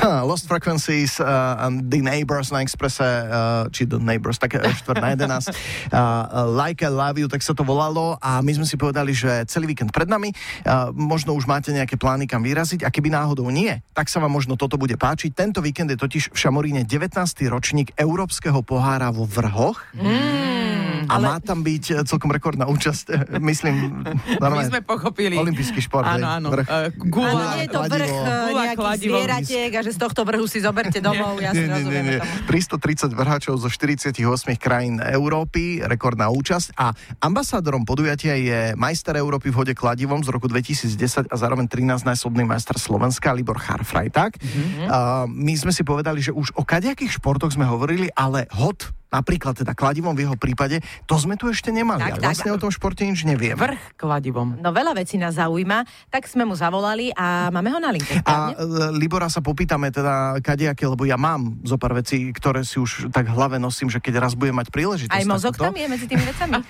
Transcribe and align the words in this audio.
Lost 0.28 0.48
Frequencies 0.48 1.20
uh, 1.20 1.60
and 1.60 1.92
The 1.92 2.00
Neighbors 2.00 2.48
na 2.52 2.64
Expresse, 2.64 3.04
uh, 3.04 3.68
či 3.68 3.84
The 3.84 4.00
Neighbors, 4.00 4.40
tak 4.40 4.56
štvrt 4.56 4.96
na 5.00 5.12
11. 5.16 5.52
Uh, 5.90 6.46
like 6.46 6.86
I 6.86 6.90
Love 6.92 7.18
You, 7.18 7.26
tak 7.26 7.42
sa 7.42 7.50
to 7.50 7.66
volalo 7.66 8.14
a 8.22 8.38
my 8.40 8.52
sme 8.54 8.62
si 8.62 8.78
povedali, 8.78 9.10
že 9.10 9.42
celý 9.50 9.74
víkend 9.74 9.90
pred 9.90 10.06
nami, 10.06 10.30
uh, 10.30 10.94
možno 10.94 11.34
už 11.34 11.50
máte 11.50 11.74
nejaké 11.74 11.98
plány 11.98 12.30
kam 12.30 12.46
vyraziť 12.46 12.86
a 12.86 12.88
keby 12.94 13.10
náhodou 13.10 13.50
nie, 13.50 13.74
tak 13.90 14.06
sa 14.06 14.22
vám 14.22 14.30
možno 14.30 14.54
toto 14.54 14.78
bude 14.78 14.94
páčiť. 14.94 15.34
Tento 15.34 15.58
víkend 15.58 15.90
je 15.90 15.98
totiž 15.98 16.30
v 16.30 16.36
Šamoríne 16.38 16.86
19. 16.86 17.10
ročník 17.50 17.90
Európskeho 17.98 18.62
pohára 18.62 19.10
vo 19.10 19.26
vrhoch. 19.26 19.82
Mm, 19.98 20.69
ale... 21.16 21.24
má 21.26 21.36
tam 21.42 21.60
byť 21.66 21.84
eh, 21.90 21.96
celkom 22.06 22.30
rekordná 22.30 22.70
účasť, 22.70 23.04
eh, 23.10 23.42
myslím, 23.42 24.06
normálne. 24.42 24.70
My 24.70 24.72
sme 24.78 24.82
pochopili. 24.86 25.34
Olimpijský 25.34 25.80
šport. 25.82 26.06
Áno, 26.06 26.26
áno. 26.26 26.48
Vrch. 26.54 26.66
Uh, 26.68 26.88
gula, 27.10 27.30
áno, 27.30 27.42
nie 27.56 27.62
je 27.66 27.70
to 27.70 27.80
vrch 27.86 28.14
nejakých 28.50 29.00
zvieratiek 29.00 29.70
a 29.74 29.80
že 29.82 29.90
z 29.94 29.98
tohto 29.98 30.22
vrhu 30.22 30.46
si 30.46 30.62
zoberte 30.62 30.98
domov. 31.02 31.38
Ja 31.42 31.50
nie, 31.50 31.66
nie, 31.66 31.84
nie, 31.86 32.02
nie. 32.16 32.18
330 32.46 33.10
vrhačov 33.14 33.58
zo 33.58 33.68
48 33.68 34.14
krajín 34.60 35.02
Európy, 35.02 35.82
rekordná 35.82 36.30
účasť 36.30 36.76
a 36.76 36.92
ambasádorom 37.22 37.82
podujatia 37.82 38.36
je 38.36 38.60
majster 38.76 39.16
Európy 39.16 39.50
v 39.50 39.56
hode 39.64 39.74
kladivom 39.74 40.22
z 40.22 40.28
roku 40.30 40.46
2010 40.46 41.30
a 41.30 41.34
zároveň 41.34 41.66
13-násobný 41.66 42.44
majster 42.46 42.76
Slovenska 42.76 43.32
Libor 43.34 43.58
Harfrajták. 43.58 44.36
Mm-hmm. 44.36 44.86
Uh, 44.86 45.24
my 45.30 45.54
sme 45.56 45.72
si 45.74 45.82
povedali, 45.82 46.20
že 46.20 46.34
už 46.34 46.54
o 46.54 46.62
kadejakých 46.62 47.18
športoch 47.18 47.54
sme 47.54 47.66
hovorili, 47.66 48.12
ale 48.14 48.46
hod 48.54 48.99
napríklad 49.10 49.58
teda 49.58 49.74
kladivom 49.74 50.14
v 50.14 50.24
jeho 50.24 50.36
prípade, 50.38 50.80
to 51.04 51.18
sme 51.18 51.34
tu 51.34 51.50
ešte 51.50 51.74
nemali. 51.74 52.00
Tak, 52.00 52.22
tak. 52.22 52.24
vlastne 52.30 52.50
o 52.54 52.58
tom 52.58 52.70
športe 52.70 53.02
nič 53.02 53.26
neviem. 53.26 53.58
Vrch 53.58 53.98
kladivom. 53.98 54.62
No 54.62 54.70
veľa 54.70 54.94
vecí 54.94 55.18
nás 55.18 55.36
zaujíma, 55.36 55.84
tak 56.08 56.30
sme 56.30 56.46
mu 56.46 56.54
zavolali 56.54 57.10
a 57.18 57.50
máme 57.50 57.74
ho 57.74 57.78
na 57.82 57.90
linke. 57.90 58.22
A 58.22 58.54
e, 58.54 58.94
Libora 58.94 59.26
sa 59.26 59.42
popýtame 59.42 59.90
teda 59.90 60.38
kadejaké, 60.38 60.86
lebo 60.86 61.02
ja 61.02 61.18
mám 61.18 61.58
zo 61.66 61.74
pár 61.74 61.98
vecí, 61.98 62.30
ktoré 62.30 62.62
si 62.62 62.78
už 62.78 63.10
tak 63.10 63.26
hlave 63.26 63.58
nosím, 63.58 63.90
že 63.90 63.98
keď 63.98 64.22
raz 64.22 64.32
budem 64.38 64.54
mať 64.54 64.70
príležitosť. 64.70 65.18
Aj 65.18 65.26
mozog 65.26 65.58
tam 65.58 65.74
je 65.74 65.86
medzi 65.90 66.06
tými 66.06 66.22
vecami. 66.22 66.62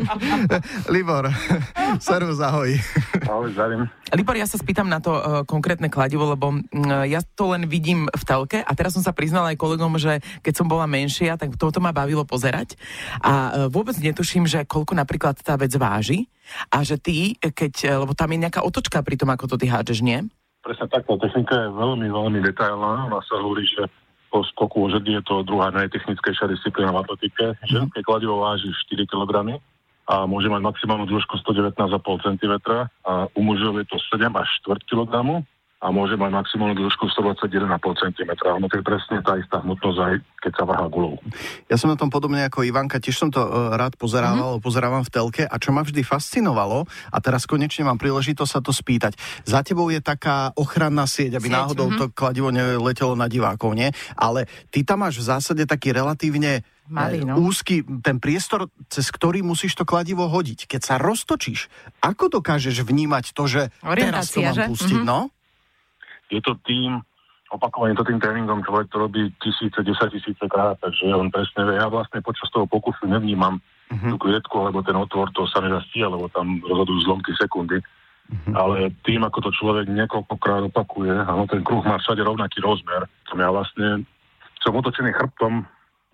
Libor, 0.94 1.28
servus, 2.06 2.38
ahoj. 2.38 2.70
Ahoj, 3.26 3.50
zdravím. 3.50 3.90
Libor, 4.14 4.38
ja 4.38 4.46
sa 4.46 4.54
spýtam 4.54 4.86
na 4.86 5.02
to 5.02 5.18
uh, 5.18 5.42
konkrétne 5.42 5.90
kladivo, 5.90 6.30
lebo 6.30 6.54
uh, 6.54 7.02
ja 7.10 7.26
to 7.34 7.50
len 7.50 7.66
vidím 7.66 8.06
v 8.06 8.22
telke 8.22 8.62
a 8.62 8.70
teraz 8.78 8.94
som 8.94 9.02
sa 9.02 9.10
priznala 9.10 9.50
aj 9.50 9.58
kolegom, 9.58 9.98
že 9.98 10.22
keď 10.46 10.54
som 10.62 10.70
bola 10.70 10.86
menšia, 10.86 11.34
tak 11.34 11.55
toto 11.56 11.82
ma 11.82 11.90
bavilo 11.90 12.22
pozerať 12.22 12.76
a 13.20 13.32
e, 13.32 13.72
vôbec 13.72 13.96
netuším, 13.98 14.44
že 14.46 14.68
koľko 14.68 14.94
napríklad 14.94 15.40
tá 15.40 15.56
vec 15.58 15.72
váži 15.74 16.28
a 16.70 16.84
že 16.86 17.00
ty, 17.00 17.34
keď, 17.40 17.72
e, 17.82 17.92
lebo 17.96 18.12
tam 18.12 18.30
je 18.32 18.42
nejaká 18.44 18.60
otočka 18.62 19.02
pri 19.02 19.16
tom, 19.16 19.32
ako 19.32 19.50
to 19.50 19.56
ty 19.56 19.66
hádžeš, 19.66 20.00
nie? 20.04 20.22
Presne 20.62 20.86
tak, 20.90 21.06
tá 21.08 21.14
technika 21.18 21.54
je 21.66 21.70
veľmi, 21.72 22.06
veľmi 22.10 22.38
detailná. 22.42 23.06
Ona 23.06 23.22
sa 23.26 23.38
hovorí, 23.38 23.66
že 23.66 23.86
po 24.30 24.42
skoku 24.52 24.84
o 24.84 24.88
je 24.90 25.22
to 25.24 25.46
druhá 25.46 25.70
najtechnickejšia 25.72 26.50
disciplína 26.50 26.92
v 26.92 27.00
atletike. 27.06 27.56
Ženské 27.70 28.02
kladivo 28.02 28.42
váži 28.42 28.68
4 28.92 29.06
kg 29.06 29.56
a 30.06 30.22
môže 30.22 30.46
mať 30.46 30.62
maximálnu 30.62 31.06
dĺžku 31.10 31.34
119,5 31.42 31.98
cm 32.22 32.54
a 33.02 33.26
u 33.26 33.40
mužov 33.42 33.74
je 33.82 33.86
to 33.90 33.98
7 34.14 34.30
až 34.38 34.48
4 34.62 34.86
kg 34.86 35.42
a 35.76 35.92
môže 35.92 36.16
mať 36.16 36.32
maximálnu 36.32 36.72
dĺžku 36.72 37.04
121,5 37.12 37.68
cm. 38.00 38.30
Ono 38.48 38.64
to 38.64 38.80
je 38.80 38.84
presne 38.84 39.20
tá 39.20 39.36
istá 39.36 39.60
hmotnosť 39.60 39.98
aj 40.00 40.14
keď 40.40 40.52
sa 40.56 40.64
vrhá 40.64 40.86
gulou. 40.88 41.20
Ja 41.68 41.76
som 41.76 41.92
na 41.92 42.00
tom 42.00 42.08
podobne 42.08 42.48
ako 42.48 42.64
Ivanka, 42.64 42.96
tiež 42.96 43.20
som 43.20 43.28
to 43.28 43.44
uh, 43.44 43.76
rád 43.76 43.92
pozerával, 44.00 44.56
mm-hmm. 44.56 44.64
pozerávam 44.64 45.04
v 45.04 45.12
telke 45.12 45.42
a 45.44 45.56
čo 45.60 45.76
ma 45.76 45.84
vždy 45.84 46.00
fascinovalo, 46.00 46.88
a 47.12 47.18
teraz 47.20 47.44
konečne 47.44 47.84
mám 47.84 48.00
príležitosť 48.00 48.50
sa 48.56 48.60
to 48.64 48.72
spýtať, 48.72 49.20
za 49.44 49.60
tebou 49.60 49.92
je 49.92 50.00
taká 50.00 50.54
ochranná 50.56 51.04
sieť, 51.04 51.36
aby 51.36 51.52
sieť, 51.52 51.56
náhodou 51.60 51.92
mm-hmm. 51.92 52.00
to 52.08 52.14
kladivo 52.16 52.48
neletelo 52.48 53.12
na 53.12 53.28
divákov, 53.28 53.76
nie? 53.76 53.92
Ale 54.16 54.48
ty 54.72 54.80
tam 54.80 55.04
máš 55.04 55.20
v 55.20 55.28
zásade 55.28 55.62
taký 55.68 55.92
relatívne 55.92 56.64
Malý, 56.86 57.26
no. 57.26 57.42
úzky 57.42 57.82
ten 58.00 58.22
priestor, 58.22 58.70
cez 58.86 59.10
ktorý 59.10 59.42
musíš 59.42 59.74
to 59.74 59.82
kladivo 59.82 60.30
hodiť. 60.30 60.70
Keď 60.70 60.80
sa 60.86 60.94
roztočíš, 61.02 61.66
ako 61.98 62.38
dokážeš 62.38 62.86
vnímať 62.86 63.34
to, 63.34 63.44
že 63.50 63.62
teraz 63.82 64.30
to 64.30 64.38
mám 64.40 64.54
že? 64.54 64.64
pustiť, 64.70 65.02
mm-hmm. 65.02 65.10
no? 65.10 65.34
Je 66.30 66.40
to 66.42 66.58
tým, 66.66 67.00
opakovane 67.50 67.94
to 67.94 68.02
tým 68.02 68.18
tréningom 68.18 68.62
človek 68.66 68.90
to 68.90 68.98
robí 68.98 69.30
tisíce, 69.38 69.78
desať 69.78 70.18
tisíce 70.18 70.44
krát, 70.50 70.78
takže 70.82 71.14
on 71.14 71.30
presne 71.30 71.62
vie. 71.66 71.78
Ja 71.78 71.86
vlastne 71.86 72.18
počas 72.22 72.50
toho 72.50 72.66
pokusu 72.66 73.06
nevnímam 73.06 73.62
uh-huh. 73.62 74.10
tú 74.14 74.16
klietku, 74.18 74.54
alebo 74.58 74.82
ten 74.82 74.98
otvor, 74.98 75.30
to 75.30 75.46
sa 75.46 75.62
nedá 75.62 75.78
stíha, 75.90 76.10
lebo 76.10 76.26
tam 76.34 76.58
rozhodujú 76.66 77.06
zlomky 77.06 77.30
sekundy. 77.38 77.78
Uh-huh. 78.26 78.54
Ale 78.58 78.90
tým, 79.06 79.22
ako 79.22 79.38
to 79.46 79.50
človek 79.54 79.86
niekoľkokrát 79.86 80.66
opakuje, 80.74 81.14
áno, 81.14 81.46
ten 81.46 81.62
kruh 81.62 81.86
má 81.86 81.94
všade 82.02 82.26
rovnaký 82.26 82.58
rozmer, 82.58 83.06
tam 83.30 83.38
ja 83.38 83.50
vlastne 83.54 84.02
som 84.58 84.74
otočený 84.74 85.14
chrbtom 85.14 85.62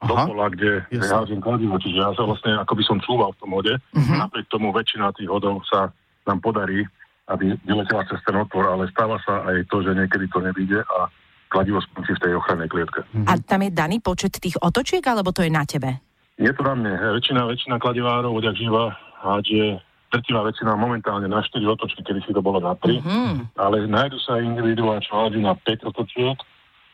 do 0.03 0.15
pola, 0.19 0.51
kde, 0.53 0.85
kde 0.93 1.09
házim 1.09 1.41
kladivo, 1.41 1.79
čiže 1.81 1.97
ja 1.97 2.13
sa 2.13 2.27
vlastne, 2.29 2.59
ako 2.61 2.75
by 2.75 2.85
som 2.85 2.99
čúval 3.01 3.33
v 3.33 3.41
tom 3.41 3.51
hode, 3.57 3.75
uh-huh. 3.81 4.17
napriek 4.21 4.45
tomu 4.53 4.69
väčšina 4.77 5.17
tých 5.17 5.33
hodov 5.33 5.65
sa 5.65 5.89
nám 6.29 6.45
podarí 6.45 6.85
aby 7.31 7.55
vyletela 7.63 8.03
cez 8.11 8.19
ten 8.27 8.35
otvor, 8.35 8.67
ale 8.67 8.91
stáva 8.91 9.21
sa 9.23 9.47
aj 9.47 9.67
to, 9.71 9.85
že 9.87 9.95
niekedy 9.95 10.27
to 10.33 10.43
nevíde 10.43 10.83
a 10.83 11.07
kladivo 11.53 11.79
skončí 11.85 12.17
v 12.17 12.23
tej 12.25 12.33
ochrannej 12.41 12.69
klietke. 12.73 13.05
Mm-hmm. 13.13 13.29
A 13.29 13.33
tam 13.45 13.61
je 13.63 13.71
daný 13.71 14.01
počet 14.01 14.33
tých 14.41 14.57
otočiek, 14.59 15.05
alebo 15.05 15.31
to 15.31 15.45
je 15.45 15.53
na 15.53 15.63
tebe? 15.69 16.01
Je 16.41 16.49
to 16.49 16.65
na 16.65 16.75
mne. 16.75 16.93
Väčšina, 17.21 17.45
väčšina 17.45 17.77
kladivárov, 17.77 18.33
odjak 18.33 18.57
živa, 18.57 18.97
hádže 19.21 19.79
drtivá 20.13 20.45
väčšina 20.45 20.77
momentálne 20.77 21.25
na 21.25 21.41
4 21.41 21.57
otočky, 21.65 22.05
kedy 22.05 22.21
si 22.25 22.33
to 22.37 22.45
bolo 22.45 22.61
na 22.61 22.77
3, 22.77 23.01
mm-hmm. 23.01 23.33
ale 23.57 23.89
nájdu 23.89 24.21
sa 24.21 24.37
aj 24.37 24.45
individuá, 24.45 25.01
čo 25.01 25.17
hádžu 25.17 25.41
na 25.41 25.57
5 25.57 25.89
otočiek, 25.89 26.37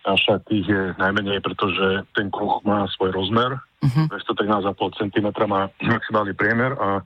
avšak 0.06 0.47
tých 0.47 0.67
je 0.71 0.83
najmenej, 0.97 1.43
pretože 1.43 2.06
ten 2.15 2.31
kruh 2.31 2.62
má 2.62 2.87
svoj 2.94 3.11
rozmer, 3.11 3.59
mm-hmm. 3.83 4.06
213,5 4.11 5.00
cm 5.03 5.28
má 5.50 5.67
maximálny 5.83 6.33
priemer 6.38 6.78
a 6.78 7.03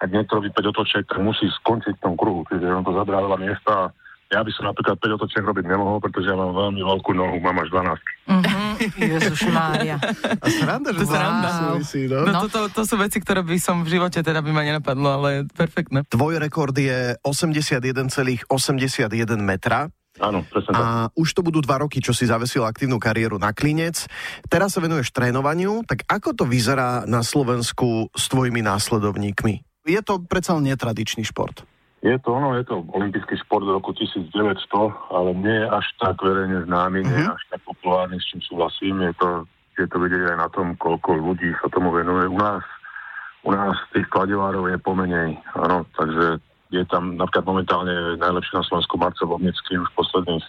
ak 0.00 0.08
niekto 0.08 0.40
robí 0.40 0.48
5 0.48 0.72
otočiek, 0.72 1.04
tak 1.04 1.20
musí 1.20 1.44
skončiť 1.60 2.00
v 2.00 2.04
tom 2.04 2.14
kruhu, 2.16 2.42
čiže 2.48 2.66
on 2.72 2.84
to 2.84 2.96
zabrá 2.96 3.20
veľa 3.20 3.38
miesta 3.40 3.92
ja 4.30 4.46
by 4.46 4.50
som 4.54 4.70
napríklad 4.70 4.94
5 5.02 5.18
otočiek 5.18 5.42
robiť 5.42 5.66
nemohol, 5.66 5.98
pretože 5.98 6.30
ja 6.30 6.38
mám 6.38 6.54
veľmi 6.54 6.86
veľkú 6.86 7.10
nohu, 7.18 7.42
mám 7.42 7.58
až 7.66 7.68
12. 7.74 7.98
Mm-hmm. 8.30 8.70
Ježiš 9.10 9.40
Mária. 9.50 9.98
A 10.38 10.46
sranda, 10.46 10.94
že 10.94 11.02
to 11.02 11.10
sranda. 11.10 11.50
Súvisí, 11.74 12.06
no? 12.06 12.22
no, 12.22 12.46
to, 12.46 12.48
to, 12.48 12.60
to, 12.70 12.82
sú 12.86 12.94
veci, 12.94 13.18
ktoré 13.18 13.42
by 13.42 13.58
som 13.58 13.82
v 13.82 13.98
živote 13.98 14.22
teda 14.22 14.38
by 14.38 14.50
ma 14.54 14.62
nenapadlo, 14.62 15.18
ale 15.18 15.50
perfektné. 15.50 16.06
Tvoj 16.06 16.38
rekord 16.38 16.70
je 16.78 17.18
81,81 17.26 18.46
metra. 19.42 19.90
Áno, 20.22 20.46
presne 20.46 20.78
A 20.78 21.10
už 21.18 21.34
to 21.34 21.42
budú 21.42 21.58
dva 21.58 21.82
roky, 21.82 21.98
čo 21.98 22.14
si 22.14 22.28
zavesil 22.30 22.62
aktívnu 22.62 23.02
kariéru 23.02 23.34
na 23.40 23.50
klinec. 23.50 24.06
Teraz 24.46 24.78
sa 24.78 24.82
venuješ 24.82 25.10
trénovaniu, 25.10 25.82
tak 25.82 26.06
ako 26.06 26.38
to 26.38 26.44
vyzerá 26.46 27.02
na 27.10 27.26
Slovensku 27.26 28.14
s 28.14 28.30
tvojimi 28.30 28.62
následovníkmi? 28.62 29.69
Je 29.84 30.00
to 30.04 30.20
predsa 30.24 30.56
netradičný 30.60 31.24
šport. 31.24 31.64
Je 32.00 32.16
to 32.24 32.32
ono, 32.32 32.56
je 32.56 32.64
to 32.64 32.80
olimpijský 32.96 33.36
šport 33.44 33.60
z 33.68 33.76
roku 33.76 33.92
1900, 33.92 34.32
ale 35.12 35.36
nie 35.36 35.52
je 35.52 35.66
až 35.68 35.86
tak 36.00 36.16
verejne 36.24 36.64
známy, 36.64 37.04
uh-huh. 37.04 37.12
nie 37.12 37.20
je 37.20 37.28
mhm. 37.28 37.36
až 37.36 37.42
tak 37.52 37.60
populárny, 37.68 38.16
s 38.16 38.26
čím 38.32 38.40
súhlasím. 38.40 39.04
Je 39.04 39.14
to, 39.20 39.28
je 39.76 39.86
to 39.88 39.96
vidieť 40.00 40.32
aj 40.32 40.38
na 40.40 40.48
tom, 40.48 40.66
koľko 40.80 41.20
ľudí 41.20 41.52
sa 41.60 41.68
tomu 41.68 41.92
venuje. 41.92 42.24
U 42.24 42.40
nás, 42.40 42.64
u 43.44 43.52
nás 43.52 43.76
tých 43.92 44.08
skladevárov 44.08 44.72
je 44.72 44.78
pomenej, 44.80 45.36
áno, 45.52 45.84
takže 45.92 46.40
je 46.72 46.84
tam 46.88 47.20
napríklad 47.20 47.44
momentálne 47.44 48.16
najlepší 48.16 48.52
na 48.56 48.64
Slovensku 48.64 48.94
Marcel 48.96 49.28
Vobnický 49.28 49.76
už 49.76 49.90
posledných 49.92 50.44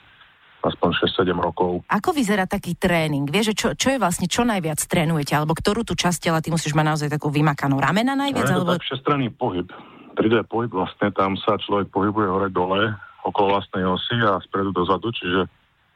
aspoň 0.61 0.89
6-7 1.09 1.33
rokov. 1.37 1.81
Ako 1.89 2.13
vyzerá 2.13 2.45
taký 2.45 2.77
tréning? 2.77 3.25
Vieš, 3.25 3.57
čo, 3.57 3.67
čo 3.73 3.87
je 3.93 3.97
vlastne, 3.97 4.29
čo 4.29 4.45
najviac 4.45 4.77
trénujete? 4.85 5.33
Alebo 5.33 5.57
ktorú 5.57 5.81
tú 5.81 5.97
časť 5.97 6.29
tela 6.29 6.39
ty 6.39 6.53
musíš 6.53 6.77
mať 6.77 6.85
naozaj 6.85 7.09
takú 7.09 7.33
vymakanú? 7.33 7.81
Ramena 7.81 8.13
najviac? 8.13 8.47
No, 8.49 8.61
alebo... 8.61 8.77
tak 8.77 8.85
všestranný 8.85 9.33
pohyb. 9.33 9.67
3D 10.15 10.45
pohyb 10.45 10.69
vlastne, 10.69 11.09
tam 11.15 11.39
sa 11.39 11.57
človek 11.57 11.89
pohybuje 11.89 12.27
hore-dole 12.29 12.93
okolo 13.25 13.57
vlastnej 13.57 13.85
osy 13.85 14.17
a 14.21 14.41
spredu 14.43 14.73
dozadu, 14.73 15.13
čiže 15.13 15.47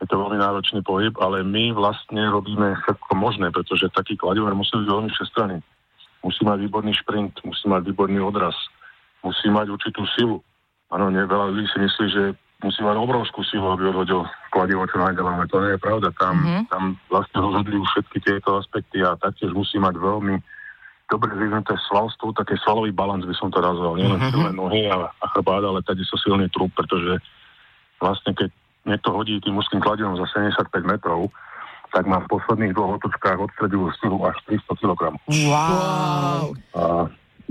je 0.02 0.06
to 0.06 0.16
veľmi 0.20 0.38
náročný 0.38 0.84
pohyb, 0.84 1.16
ale 1.24 1.42
my 1.42 1.72
vlastne 1.74 2.22
robíme 2.30 2.76
všetko 2.84 3.12
možné, 3.16 3.48
pretože 3.50 3.90
taký 3.96 4.20
kladiver 4.20 4.52
musí 4.54 4.76
byť 4.76 4.88
veľmi 4.88 5.10
všestranný. 5.10 5.60
Musí 6.22 6.42
mať 6.42 6.58
výborný 6.68 6.94
šprint, 7.06 7.34
musí 7.46 7.66
mať 7.70 7.82
výborný 7.94 8.20
odraz, 8.20 8.54
musí 9.24 9.48
mať 9.48 9.72
určitú 9.72 10.04
silu. 10.18 10.42
Áno, 10.94 11.10
veľa 11.10 11.54
ľudí 11.54 11.66
si 11.70 11.78
myslí, 11.82 12.06
že 12.12 12.24
musí 12.64 12.80
mať 12.82 12.96
obrovskú 12.96 13.44
silu, 13.44 13.68
aby 13.76 13.92
odhodil 13.92 14.24
kladivo 14.52 14.88
čo 14.88 14.98
najďalej. 15.00 15.52
To 15.52 15.60
nie 15.60 15.72
je 15.76 15.82
pravda. 15.82 16.10
Tam, 16.16 16.36
mm-hmm. 16.40 16.64
tam 16.72 16.84
vlastne 17.12 17.38
rozhodujú 17.44 17.82
všetky 17.92 18.18
tieto 18.24 18.60
aspekty 18.60 19.04
a 19.04 19.20
taktiež 19.20 19.52
musí 19.52 19.76
mať 19.80 20.00
veľmi 20.00 20.36
dobre 21.06 21.30
vyvinuté 21.38 21.78
svalstvo, 21.86 22.34
také 22.34 22.58
svalový 22.66 22.90
balans 22.90 23.28
by 23.30 23.36
som 23.38 23.54
to 23.54 23.62
nazval. 23.62 23.94
Nie 24.00 24.10
len 24.10 24.18
mm-hmm. 24.18 24.34
silné 24.34 24.52
nohy 24.56 24.82
a, 24.90 25.12
a 25.12 25.26
chrbát, 25.36 25.62
ale 25.62 25.86
tady 25.86 26.02
sú 26.08 26.18
silný 26.18 26.50
trup, 26.50 26.74
pretože 26.74 27.22
vlastne 28.02 28.34
keď 28.34 28.50
niekto 28.90 29.14
hodí 29.14 29.38
tým 29.42 29.58
úzkým 29.58 29.82
kladivom 29.82 30.18
za 30.18 30.26
75 30.34 30.66
metrov, 30.82 31.30
tak 31.94 32.10
má 32.10 32.20
v 32.26 32.28
posledných 32.28 32.74
dvoch 32.74 32.98
otočkách 33.00 33.40
odstredivú 33.40 33.88
silu 34.02 34.18
až 34.26 34.36
300 34.50 34.82
kg. 34.82 35.02
Wow! 35.30 36.58
A 36.76 36.84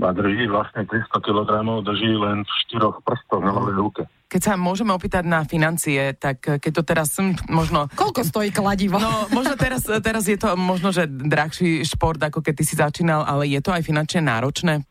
A 0.03 0.11
drží 0.11 0.51
vlastne 0.51 0.83
300 0.83 1.07
kg, 1.23 1.49
drží 1.87 2.19
len 2.19 2.43
v 2.43 2.51
štyroch 2.67 2.99
prstoch 3.07 3.39
na 3.39 3.55
ľavej 3.55 3.75
ruke. 3.79 4.03
Keď 4.25 4.41
sa 4.41 4.53
môžeme 4.57 4.89
opýtať 4.89 5.21
na 5.21 5.45
financie, 5.45 6.17
tak 6.17 6.41
keď 6.41 6.71
to 6.71 6.83
teraz 6.83 7.13
hm, 7.21 7.37
možno... 7.53 7.85
Koľko 7.93 8.25
stojí 8.25 8.49
kladivo? 8.49 8.97
No, 8.97 9.29
možno 9.29 9.53
teraz, 9.53 9.85
teraz 9.85 10.25
je 10.25 10.35
to 10.35 10.57
možno, 10.57 10.89
že 10.89 11.05
drahší 11.05 11.85
šport, 11.85 12.17
ako 12.17 12.41
keď 12.41 12.53
ty 12.57 12.63
si 12.65 12.75
začínal, 12.75 13.21
ale 13.21 13.45
je 13.45 13.61
to 13.61 13.69
aj 13.69 13.85
finančne 13.85 14.25
náročné? 14.25 14.81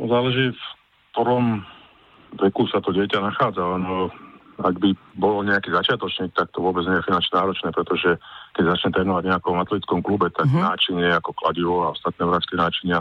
No, 0.00 0.04
záleží 0.08 0.56
v 0.56 0.62
ktorom 1.12 1.60
veku 2.40 2.64
sa 2.70 2.80
to 2.80 2.94
dieťa 2.94 3.20
nachádza. 3.20 3.60
No, 3.76 4.08
ak 4.60 4.76
by 4.76 4.92
bolo 5.16 5.40
nejaký 5.44 5.72
začiatočník, 5.72 6.36
tak 6.36 6.52
to 6.52 6.60
vôbec 6.60 6.84
nie 6.84 7.00
je 7.00 7.08
finančne 7.08 7.34
náročné, 7.36 7.68
pretože 7.72 8.10
keď 8.52 8.64
začne 8.76 8.90
trénovať 8.92 9.22
v 9.24 9.30
nejakom 9.32 9.56
atletickom 9.56 10.00
klube, 10.04 10.28
tak 10.32 10.46
mm-hmm. 10.46 10.64
náčinie 10.64 11.08
ako 11.16 11.32
kladivo 11.32 11.88
a 11.88 11.92
ostatné 11.96 12.22
vrátske 12.28 12.54
náčinia 12.56 13.00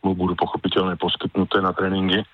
mu 0.00 0.16
budú 0.16 0.32
pochopiteľne 0.38 0.96
poskytnuté 0.96 1.60
na 1.60 1.76
tréningy. 1.76 2.24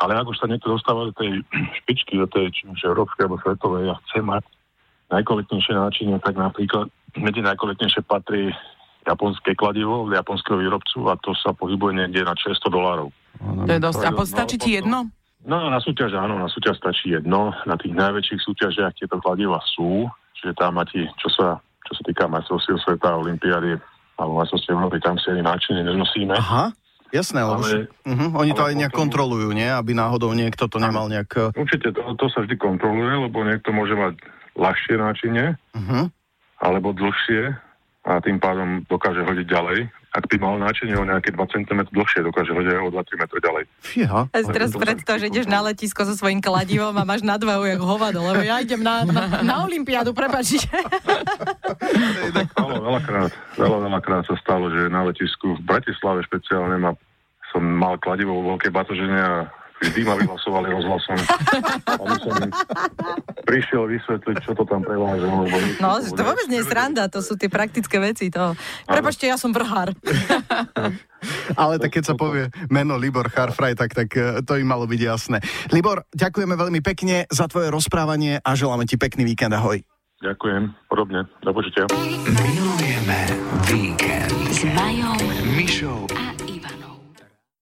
Ale 0.00 0.16
ak 0.16 0.32
už 0.32 0.40
sa 0.40 0.48
niekto 0.48 0.72
dostáva 0.72 1.08
do 1.08 1.14
tej 1.14 1.44
špičky, 1.84 2.16
do 2.16 2.26
tej 2.26 2.48
či 2.52 2.62
už 2.66 2.80
európskej 2.88 3.28
alebo 3.28 3.40
svetovej 3.44 3.92
a 3.92 4.00
chce 4.08 4.24
mať 4.24 4.44
najkvalitnejšie 5.10 5.74
náčinie, 5.74 6.16
tak 6.22 6.38
napríklad 6.38 6.88
medzi 7.18 7.42
najkvalitnejšie 7.42 8.06
patrí 8.06 8.54
japonské 9.04 9.56
kladivo 9.56 10.06
od 10.06 10.12
japonského 10.12 10.60
výrobcu 10.60 11.08
a 11.08 11.16
to 11.18 11.34
sa 11.34 11.50
pohybuje 11.56 11.98
niekde 11.98 12.22
na 12.22 12.36
600 12.36 12.68
dolárov. 12.68 13.08
To 13.40 13.72
je 13.72 13.80
dosť. 13.80 14.00
A 14.06 14.10
stačí 14.22 14.56
ti 14.60 14.76
jedno? 14.76 15.08
No 15.40 15.72
na 15.72 15.80
súťaž 15.80 16.20
áno, 16.20 16.36
na 16.36 16.52
súťaž 16.52 16.76
stačí 16.76 17.16
jedno. 17.16 17.56
Na 17.64 17.80
tých 17.80 17.96
najväčších 17.96 18.44
súťažiach 18.44 18.92
tieto 19.00 19.16
kladiva 19.24 19.56
sú, 19.72 20.04
čiže 20.36 20.52
tam 20.60 20.76
máte, 20.76 21.08
čo 21.16 21.32
sa, 21.32 21.56
čo 21.88 21.92
sa 21.96 22.02
týka 22.04 22.28
majstrovstiev 22.28 22.76
sveta, 22.84 23.16
olimpiády 23.16 23.80
alebo 24.20 24.36
majstrovstiev 24.36 24.76
Európy, 24.76 25.00
tam 25.00 25.16
si 25.16 25.32
ani 25.32 25.40
náčine 25.40 25.80
nenosíme. 25.80 26.36
Aha. 26.36 26.68
Jasné, 27.10 27.42
ale, 27.42 27.54
ale 27.58 27.70
uh-huh, 28.06 28.30
oni 28.38 28.52
to 28.54 28.62
aj 28.62 28.74
nejak 28.78 28.94
potom... 28.94 29.10
kontrolujú, 29.10 29.50
nie? 29.50 29.66
Aby 29.66 29.98
náhodou 29.98 30.30
niekto 30.30 30.70
to 30.70 30.78
nemal 30.78 31.10
nejak... 31.10 31.30
Eh, 31.34 31.58
Určite, 31.58 31.90
to, 31.90 32.02
to 32.14 32.26
sa 32.30 32.46
vždy 32.46 32.54
kontroluje, 32.54 33.26
lebo 33.26 33.42
niekto 33.42 33.74
môže 33.74 33.98
mať 33.98 34.14
ľahšie 34.54 34.94
náčinie, 34.98 35.58
uh-huh. 35.74 36.06
alebo 36.62 36.94
dlhšie 36.94 37.54
a 38.00 38.16
tým 38.24 38.40
pádom 38.40 38.86
dokáže 38.88 39.20
hodiť 39.20 39.46
ďalej. 39.46 39.78
Ak 40.10 40.26
by 40.26 40.42
mal 40.42 40.58
náčinie 40.58 40.98
o 40.98 41.06
nejaké 41.06 41.30
2 41.30 41.38
cm 41.38 41.86
dlhšie, 41.94 42.26
dokáže 42.26 42.50
hodiť 42.50 42.72
aj 42.74 42.82
o 42.82 42.90
2-3 42.90 43.14
m 43.14 43.22
ďalej. 43.30 43.62
Fíha. 43.78 44.20
A 44.26 44.36
teraz 44.42 44.74
predstav, 44.74 45.22
že 45.22 45.30
ideš 45.30 45.46
na 45.46 45.62
letisko 45.62 46.02
so 46.02 46.18
svojím 46.18 46.42
kladivom 46.42 46.90
a 46.98 47.06
máš 47.06 47.22
nadvahu 47.22 47.62
jak 47.68 47.78
hovado, 47.78 48.18
lebo 48.18 48.42
ja 48.42 48.58
idem 48.58 48.82
na, 48.82 49.06
na, 49.06 49.44
na 49.46 49.54
Olympiádu, 49.62 50.10
prepačiť. 50.10 50.66
Veľakrát, 52.90 53.30
veľa, 53.54 53.78
veľakrát 53.86 54.24
sa 54.26 54.34
stalo, 54.42 54.66
že 54.66 54.90
na 54.90 55.06
letisku 55.06 55.54
v 55.54 55.62
Bratislave 55.62 56.26
špeciálne 56.26 56.74
ma, 56.82 56.90
som 57.54 57.62
mal 57.62 57.94
kladivo 58.02 58.34
vo 58.34 58.58
veľkej 58.58 58.74
batožene 58.74 59.14
a 59.14 59.46
vždy 59.78 60.00
ma 60.02 60.18
vyhlasovali 60.18 60.68
rozhlasom. 60.74 61.18
A 61.86 62.02
som 62.18 62.34
prišiel 63.46 63.86
vysvetliť, 63.88 64.36
čo 64.44 64.52
to 64.58 64.66
tam 64.66 64.82
preváža. 64.82 65.22
No, 65.80 66.02
to, 66.02 66.18
to 66.18 66.22
vôbec 66.26 66.46
nie 66.50 66.60
je 66.60 66.66
sranda, 66.68 67.06
to 67.06 67.24
sú 67.24 67.38
tie 67.38 67.46
praktické 67.46 67.96
veci. 68.02 68.28
To... 68.34 68.58
Prepačte, 68.84 69.30
ja 69.30 69.38
som 69.40 69.54
vrhár. 69.54 69.94
Ale 71.62 71.78
tak 71.78 71.94
keď 71.94 72.04
sa 72.10 72.14
povie 72.18 72.50
meno 72.68 72.98
Libor 72.98 73.30
Charfraj, 73.30 73.76
tak, 73.76 73.94
tak 73.94 74.08
e, 74.16 74.40
to 74.44 74.56
im 74.56 74.68
malo 74.68 74.84
byť 74.88 75.00
jasné. 75.00 75.38
Libor, 75.70 76.04
ďakujeme 76.12 76.54
veľmi 76.58 76.80
pekne 76.82 77.28
za 77.28 77.46
tvoje 77.46 77.70
rozprávanie 77.70 78.40
a 78.40 78.50
želáme 78.56 78.84
ti 78.84 78.98
pekný 78.98 79.24
víkend. 79.24 79.52
Ahoj. 79.52 79.89
Ďakujem, 80.20 80.76
podobne. 80.92 81.24
Do 81.40 81.56
počutia. 81.56 81.88
Milujeme 82.28 83.20
víkend 83.72 84.28
s 84.52 84.68
Majom, 84.68 85.16
Mišou 85.56 86.04
a 86.12 86.39